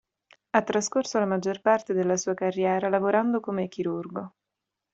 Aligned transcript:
Ha 0.49 0.63
trascorso 0.63 1.19
la 1.19 1.27
maggior 1.27 1.61
parte 1.61 1.93
della 1.93 2.17
sua 2.17 2.33
carriera 2.33 2.89
lavorando 2.89 3.39
come 3.39 3.67
chirurgo. 3.67 4.33